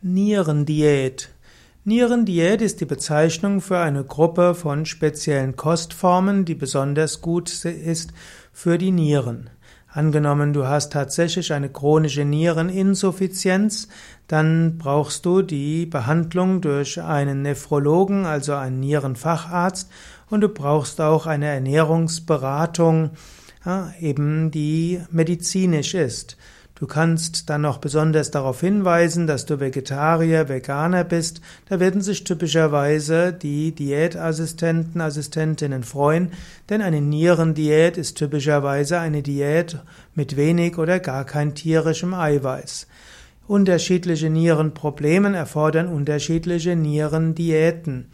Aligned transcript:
Nierendiät. 0.00 1.30
Nierendiät 1.82 2.62
ist 2.62 2.80
die 2.80 2.84
Bezeichnung 2.84 3.60
für 3.60 3.78
eine 3.78 4.04
Gruppe 4.04 4.54
von 4.54 4.86
speziellen 4.86 5.56
Kostformen, 5.56 6.44
die 6.44 6.54
besonders 6.54 7.20
gut 7.20 7.64
ist 7.64 8.12
für 8.52 8.78
die 8.78 8.92
Nieren. 8.92 9.50
Angenommen, 9.88 10.52
du 10.52 10.68
hast 10.68 10.92
tatsächlich 10.92 11.52
eine 11.52 11.68
chronische 11.68 12.24
Niereninsuffizienz, 12.24 13.88
dann 14.28 14.78
brauchst 14.78 15.26
du 15.26 15.42
die 15.42 15.84
Behandlung 15.86 16.60
durch 16.60 17.02
einen 17.02 17.42
Nephrologen, 17.42 18.24
also 18.24 18.54
einen 18.54 18.78
Nierenfacharzt, 18.78 19.90
und 20.30 20.42
du 20.42 20.48
brauchst 20.48 21.00
auch 21.00 21.26
eine 21.26 21.46
Ernährungsberatung, 21.46 23.10
eben 23.98 24.52
die 24.52 25.00
medizinisch 25.10 25.94
ist. 25.94 26.36
Du 26.78 26.86
kannst 26.86 27.50
dann 27.50 27.62
noch 27.62 27.78
besonders 27.78 28.30
darauf 28.30 28.60
hinweisen, 28.60 29.26
dass 29.26 29.46
du 29.46 29.58
Vegetarier, 29.58 30.48
Veganer 30.48 31.02
bist. 31.02 31.40
Da 31.68 31.80
werden 31.80 32.02
sich 32.02 32.22
typischerweise 32.22 33.32
die 33.32 33.72
Diätassistenten, 33.72 35.00
Assistentinnen 35.00 35.82
freuen, 35.82 36.30
denn 36.70 36.80
eine 36.80 37.00
Nierendiät 37.00 37.96
ist 37.96 38.16
typischerweise 38.16 39.00
eine 39.00 39.22
Diät 39.22 39.78
mit 40.14 40.36
wenig 40.36 40.78
oder 40.78 41.00
gar 41.00 41.24
kein 41.24 41.56
tierischem 41.56 42.14
Eiweiß. 42.14 42.86
Unterschiedliche 43.48 44.30
Nierenprobleme 44.30 45.36
erfordern 45.36 45.88
unterschiedliche 45.88 46.76
Nierendiäten. 46.76 48.06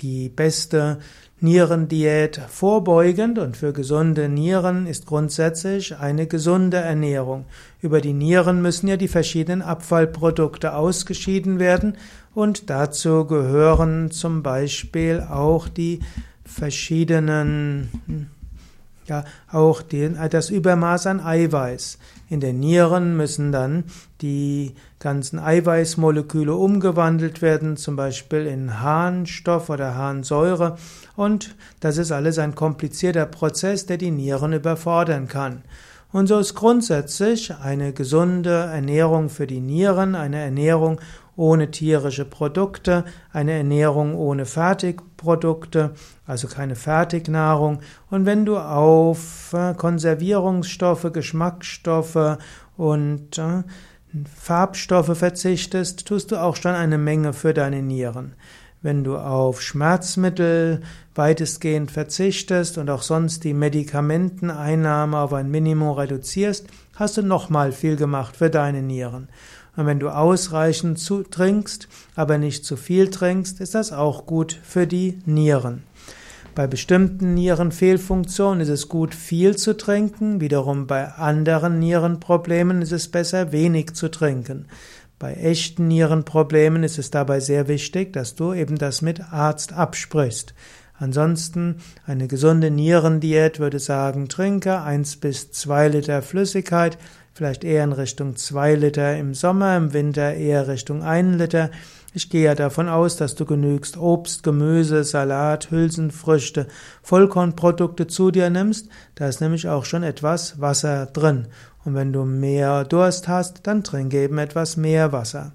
Die 0.00 0.28
beste 0.28 0.98
Nierendiät 1.40 2.40
vorbeugend 2.48 3.38
und 3.38 3.56
für 3.56 3.72
gesunde 3.72 4.28
Nieren 4.28 4.86
ist 4.86 5.06
grundsätzlich 5.06 5.96
eine 5.96 6.26
gesunde 6.26 6.76
Ernährung. 6.76 7.46
Über 7.80 8.02
die 8.02 8.12
Nieren 8.12 8.60
müssen 8.60 8.88
ja 8.88 8.98
die 8.98 9.08
verschiedenen 9.08 9.62
Abfallprodukte 9.62 10.74
ausgeschieden 10.74 11.58
werden 11.58 11.96
und 12.34 12.68
dazu 12.68 13.24
gehören 13.24 14.10
zum 14.10 14.42
Beispiel 14.42 15.20
auch 15.20 15.68
die 15.68 16.00
verschiedenen 16.44 17.88
hm, 18.06 18.26
ja 19.10 19.24
auch 19.52 19.82
den, 19.82 20.18
das 20.30 20.48
Übermaß 20.48 21.06
an 21.06 21.20
Eiweiß. 21.20 21.98
In 22.30 22.40
den 22.40 22.60
Nieren 22.60 23.16
müssen 23.16 23.52
dann 23.52 23.84
die 24.22 24.74
ganzen 25.00 25.38
Eiweißmoleküle 25.38 26.54
umgewandelt 26.54 27.42
werden, 27.42 27.76
zum 27.76 27.96
Beispiel 27.96 28.46
in 28.46 28.80
Harnstoff 28.80 29.68
oder 29.68 29.94
Harnsäure. 29.94 30.78
Und 31.16 31.54
das 31.80 31.98
ist 31.98 32.12
alles 32.12 32.38
ein 32.38 32.54
komplizierter 32.54 33.26
Prozess, 33.26 33.86
der 33.86 33.98
die 33.98 34.10
Nieren 34.10 34.52
überfordern 34.52 35.28
kann. 35.28 35.62
Und 36.12 36.26
so 36.26 36.38
ist 36.38 36.54
grundsätzlich 36.54 37.54
eine 37.54 37.92
gesunde 37.92 38.50
Ernährung 38.50 39.28
für 39.28 39.46
die 39.46 39.60
Nieren, 39.60 40.14
eine 40.14 40.40
Ernährung 40.40 41.00
ohne 41.40 41.70
tierische 41.70 42.26
Produkte, 42.26 43.04
eine 43.32 43.52
Ernährung 43.52 44.14
ohne 44.14 44.44
Fertigprodukte, 44.44 45.94
also 46.26 46.48
keine 46.48 46.76
Fertignahrung. 46.76 47.80
Und 48.10 48.26
wenn 48.26 48.44
du 48.44 48.58
auf 48.58 49.54
äh, 49.54 49.72
Konservierungsstoffe, 49.72 51.10
Geschmacksstoffe 51.14 52.36
und 52.76 53.38
äh, 53.38 53.62
Farbstoffe 54.36 55.16
verzichtest, 55.16 56.06
tust 56.06 56.30
du 56.30 56.36
auch 56.36 56.56
schon 56.56 56.74
eine 56.74 56.98
Menge 56.98 57.32
für 57.32 57.54
deine 57.54 57.80
Nieren. 57.80 58.34
Wenn 58.82 59.04
du 59.04 59.18
auf 59.18 59.60
Schmerzmittel 59.60 60.80
weitestgehend 61.14 61.90
verzichtest 61.90 62.78
und 62.78 62.88
auch 62.88 63.02
sonst 63.02 63.44
die 63.44 63.52
Medikamenteneinnahme 63.52 65.18
auf 65.18 65.34
ein 65.34 65.50
Minimum 65.50 65.90
reduzierst, 65.90 66.66
hast 66.94 67.18
du 67.18 67.22
nochmal 67.22 67.72
viel 67.72 67.96
gemacht 67.96 68.36
für 68.36 68.48
deine 68.48 68.80
Nieren. 68.80 69.28
Und 69.76 69.84
wenn 69.84 70.00
du 70.00 70.08
ausreichend 70.08 70.98
zu 70.98 71.22
trinkst, 71.22 71.88
aber 72.16 72.38
nicht 72.38 72.64
zu 72.64 72.76
viel 72.76 73.10
trinkst, 73.10 73.60
ist 73.60 73.74
das 73.74 73.92
auch 73.92 74.24
gut 74.24 74.58
für 74.62 74.86
die 74.86 75.18
Nieren. 75.26 75.82
Bei 76.54 76.66
bestimmten 76.66 77.34
Nierenfehlfunktionen 77.34 78.60
ist 78.60 78.70
es 78.70 78.88
gut, 78.88 79.14
viel 79.14 79.56
zu 79.56 79.76
trinken, 79.76 80.40
wiederum 80.40 80.86
bei 80.86 81.06
anderen 81.06 81.78
Nierenproblemen 81.78 82.82
ist 82.82 82.92
es 82.92 83.08
besser, 83.08 83.52
wenig 83.52 83.92
zu 83.94 84.10
trinken. 84.10 84.66
Bei 85.20 85.34
echten 85.34 85.86
Nierenproblemen 85.86 86.82
ist 86.82 86.98
es 86.98 87.10
dabei 87.10 87.40
sehr 87.40 87.68
wichtig, 87.68 88.14
dass 88.14 88.36
du 88.36 88.54
eben 88.54 88.78
das 88.78 89.02
mit 89.02 89.20
Arzt 89.30 89.74
absprichst. 89.74 90.54
Ansonsten 90.98 91.76
eine 92.06 92.26
gesunde 92.26 92.70
Nierendiät 92.70 93.58
würde 93.60 93.80
sagen, 93.80 94.30
trinke 94.30 94.80
eins 94.80 95.16
bis 95.16 95.52
zwei 95.52 95.88
Liter 95.88 96.22
Flüssigkeit, 96.22 96.96
vielleicht 97.34 97.64
eher 97.64 97.84
in 97.84 97.92
Richtung 97.92 98.36
zwei 98.36 98.74
Liter 98.74 99.14
im 99.18 99.34
Sommer, 99.34 99.76
im 99.76 99.92
Winter 99.92 100.32
eher 100.32 100.68
Richtung 100.68 101.02
ein 101.02 101.36
Liter. 101.36 101.70
Ich 102.12 102.28
gehe 102.28 102.44
ja 102.44 102.56
davon 102.56 102.88
aus, 102.88 103.16
dass 103.16 103.36
du 103.36 103.44
genügst 103.44 103.96
Obst, 103.96 104.42
Gemüse, 104.42 105.04
Salat, 105.04 105.70
Hülsenfrüchte, 105.70 106.66
Vollkornprodukte 107.02 108.08
zu 108.08 108.32
dir 108.32 108.50
nimmst. 108.50 108.88
Da 109.14 109.28
ist 109.28 109.40
nämlich 109.40 109.68
auch 109.68 109.84
schon 109.84 110.02
etwas 110.02 110.60
Wasser 110.60 111.06
drin. 111.06 111.46
Und 111.84 111.94
wenn 111.94 112.12
du 112.12 112.24
mehr 112.24 112.84
Durst 112.84 113.28
hast, 113.28 113.66
dann 113.68 113.84
trinke 113.84 114.20
eben 114.22 114.38
etwas 114.38 114.76
mehr 114.76 115.12
Wasser. 115.12 115.52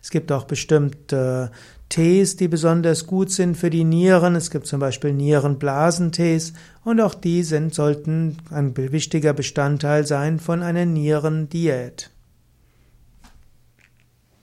Es 0.00 0.10
gibt 0.10 0.30
auch 0.30 0.44
bestimmte 0.44 1.50
Tees, 1.88 2.36
die 2.36 2.46
besonders 2.46 3.08
gut 3.08 3.32
sind 3.32 3.56
für 3.56 3.70
die 3.70 3.82
Nieren. 3.84 4.36
Es 4.36 4.52
gibt 4.52 4.68
zum 4.68 4.78
Beispiel 4.78 5.12
Nierenblasentees 5.12 6.52
und 6.84 7.00
auch 7.00 7.14
die 7.14 7.42
sind, 7.42 7.74
sollten 7.74 8.38
ein 8.50 8.76
wichtiger 8.76 9.32
Bestandteil 9.32 10.06
sein 10.06 10.38
von 10.38 10.62
einer 10.62 10.84
Nierendiät. 10.84 12.10